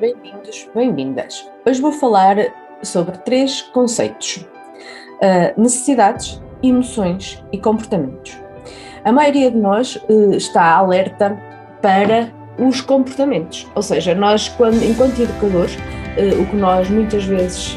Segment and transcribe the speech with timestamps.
[0.00, 1.48] Bem-vindos, bem-vindas.
[1.64, 2.36] Hoje vou falar
[2.82, 8.36] sobre três conceitos: uh, necessidades, emoções e comportamentos.
[9.04, 11.40] A maioria de nós uh, está alerta
[11.80, 17.76] para os comportamentos, ou seja, nós, quando, enquanto educadores, uh, o que nós muitas vezes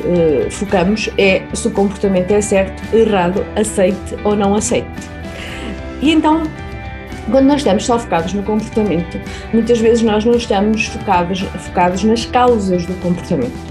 [0.51, 4.89] focamos é se o comportamento é certo, errado, aceite ou não aceite.
[6.01, 6.43] E então
[7.29, 9.19] quando nós estamos só focados no comportamento,
[9.53, 13.69] muitas vezes nós não estamos focados, focados nas causas do comportamento.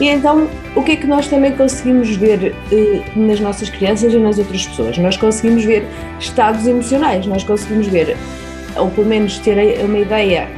[0.00, 4.18] E então, o que é que nós também conseguimos ver eh, nas nossas crianças e
[4.18, 4.96] nas outras pessoas?
[4.96, 5.84] Nós conseguimos ver
[6.20, 8.16] estados emocionais, nós conseguimos ver,
[8.76, 10.48] ou pelo menos ter uma ideia,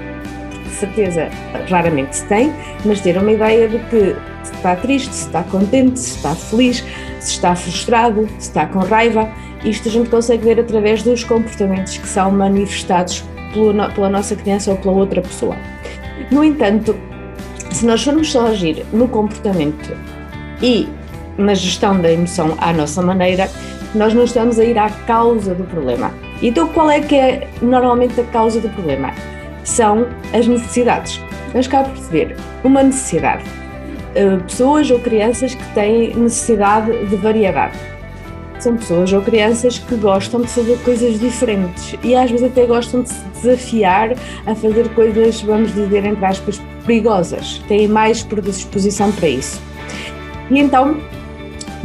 [0.63, 1.31] de certeza
[1.71, 2.53] raramente se tem,
[2.85, 6.85] mas ter uma ideia de que se está triste, se está contente, se está feliz,
[7.19, 9.27] se está frustrado, se está com raiva
[9.65, 13.25] isto a gente consegue ver através dos comportamentos que são manifestados
[13.95, 15.57] pela nossa criança ou pela outra pessoa.
[16.31, 16.97] No entanto,
[17.71, 19.97] se nós formos só agir no comportamento
[20.63, 20.89] e
[21.37, 23.51] na gestão da emoção à nossa maneira,
[23.95, 26.13] nós não estamos a ir à causa do problema.
[26.43, 29.13] Então, qual é que é normalmente a causa do problema?
[29.65, 31.21] São as necessidades.
[31.53, 33.45] Vamos cá perceber uma necessidade.
[34.11, 37.79] Uh, pessoas ou crianças que têm necessidade de variedade
[38.65, 43.03] são pessoas ou crianças que gostam de fazer coisas diferentes e às vezes até gostam
[43.03, 44.13] de se desafiar
[44.47, 47.59] a fazer coisas, vamos dizer, entre aspas, perigosas.
[47.69, 49.61] Têm mais predisposição para isso.
[50.51, 51.01] E então,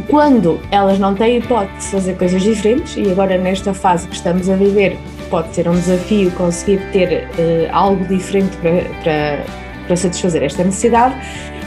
[0.08, 4.48] quando elas não têm hipótese de fazer coisas diferentes, e agora nesta fase que estamos
[4.48, 4.96] a viver,
[5.30, 9.44] pode ser um desafio conseguir ter uh, algo diferente para, para,
[9.86, 11.14] para satisfazer esta necessidade,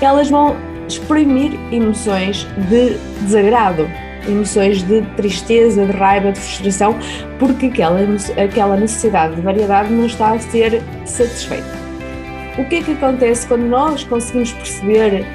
[0.02, 0.56] elas vão
[0.88, 3.88] exprimir emoções de desagrado,
[4.28, 6.97] emoções de tristeza, de raiva, de frustração,
[7.38, 8.00] porque aquela,
[8.44, 11.78] aquela necessidade de variedade não está a ser satisfeita.
[12.58, 15.25] O que é que acontece quando nós conseguimos perceber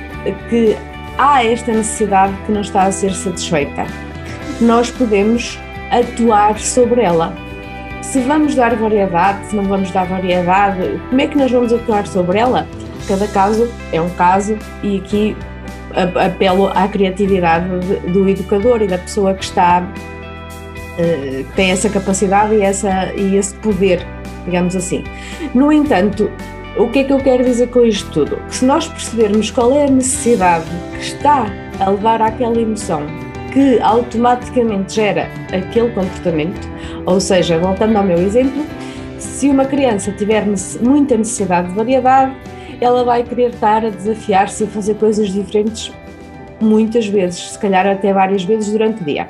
[0.50, 0.77] que
[1.17, 3.87] há esta necessidade que não está a ser satisfeita?
[4.61, 5.59] Nós podemos
[5.91, 7.34] atuar sobre ela.
[8.03, 12.06] Se vamos dar variedade, se não vamos dar variedade, como é que nós vamos atuar
[12.06, 12.67] sobre ela?
[13.09, 15.37] Cada caso é um caso e aqui
[15.94, 17.69] apelo à criatividade
[18.12, 19.87] do educador e da pessoa que está
[20.99, 24.05] eh, que tem essa capacidade e, essa, e esse poder,
[24.44, 25.05] digamos assim.
[25.55, 26.31] No entanto,
[26.77, 28.37] o que é que eu quero dizer com isto tudo?
[28.49, 31.47] Que se nós percebermos qual é a necessidade que está
[31.81, 33.03] a levar àquela emoção
[33.53, 36.69] que automaticamente gera aquele comportamento,
[37.06, 38.66] ou seja, voltando ao meu exemplo,
[39.16, 40.44] se uma criança tiver
[40.81, 42.34] muita necessidade de variedade,
[42.84, 45.91] ela vai querer estar a desafiar-se a fazer coisas diferentes
[46.61, 49.28] muitas vezes, se calhar até várias vezes durante o dia.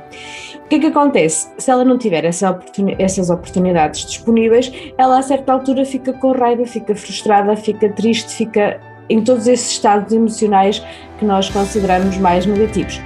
[0.65, 1.49] O que é que acontece?
[1.59, 2.59] Se ela não tiver essa
[2.99, 8.81] essas oportunidades disponíveis, ela a certa altura fica com raiva, fica frustrada, fica triste, fica
[9.09, 10.83] em todos esses estados emocionais
[11.19, 13.01] que nós consideramos mais negativos.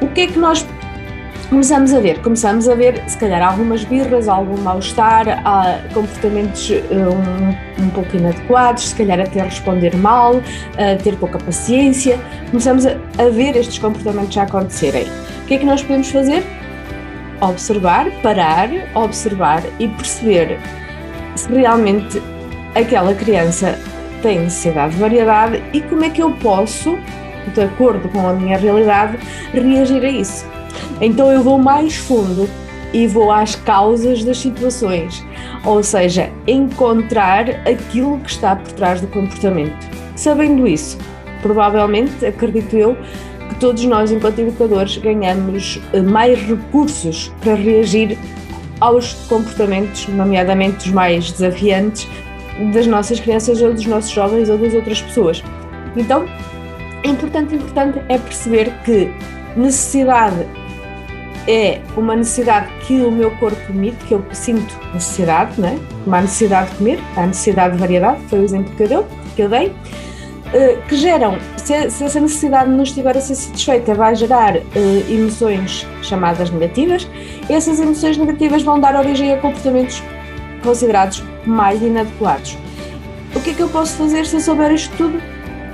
[0.00, 0.64] O que é que nós
[1.48, 2.20] começamos a ver?
[2.22, 5.26] Começamos a ver, se calhar, algumas birras, algum mal-estar,
[5.92, 10.40] comportamentos eh, um, um pouco inadequados, se calhar até responder mal,
[11.02, 12.18] ter pouca paciência.
[12.50, 15.06] Começamos a, a ver estes comportamentos já acontecerem.
[15.42, 16.44] O que é que nós podemos fazer?
[17.40, 20.58] Observar, parar, observar e perceber
[21.36, 22.20] se realmente
[22.74, 23.78] aquela criança
[24.22, 26.98] tem necessidade de variedade e como é que eu posso,
[27.52, 29.18] de acordo com a minha realidade,
[29.52, 30.46] reagir a isso.
[31.00, 32.48] Então eu vou mais fundo
[32.92, 35.24] e vou às causas das situações,
[35.64, 39.76] ou seja, encontrar aquilo que está por trás do comportamento.
[40.14, 40.96] Sabendo isso,
[41.42, 42.96] provavelmente, acredito eu,
[43.48, 48.16] que todos nós, enquanto educadores, ganhamos eh, mais recursos para reagir
[48.80, 52.08] aos comportamentos, nomeadamente os mais desafiantes,
[52.72, 55.42] das nossas crianças ou dos nossos jovens ou das outras pessoas.
[55.94, 56.24] Então,
[57.04, 59.12] importante, importante é perceber que
[59.56, 60.46] necessidade
[61.46, 65.78] é uma necessidade que o meu corpo emite, que eu sinto necessidade, não é?
[66.06, 69.42] Uma necessidade de comer, a necessidade de variedade, foi o exemplo que eu, deu, que
[69.42, 69.72] eu dei,
[70.52, 75.86] eh, que geram, se, essa necessidade não estiver a ser satisfeita, vai gerar uh, emoções
[76.02, 77.08] chamadas negativas,
[77.48, 80.02] essas emoções negativas vão dar origem a comportamentos
[80.62, 82.56] considerados mais inadequados.
[83.34, 85.20] O que é que eu posso fazer se eu souber isto tudo?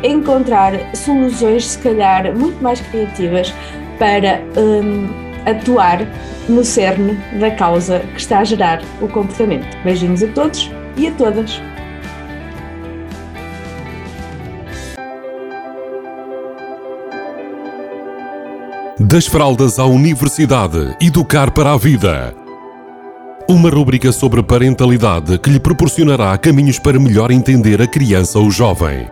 [0.03, 3.55] encontrar soluções, se calhar, muito mais criativas
[3.99, 6.07] para um, atuar
[6.49, 9.77] no cerne da causa que está a gerar o comportamento.
[9.85, 11.61] Beijinhos a todos e a todas!
[19.01, 22.35] Das fraldas à universidade, educar para a vida.
[23.49, 29.07] Uma rúbrica sobre parentalidade que lhe proporcionará caminhos para melhor entender a criança ou jovem.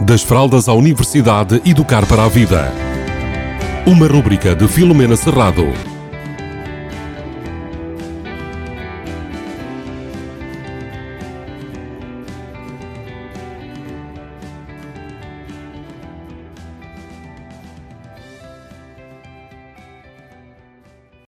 [0.00, 2.91] Das fraldas à universidade, educar para a vida.
[3.84, 5.91] Uma rúbrica de Filomena Serrado.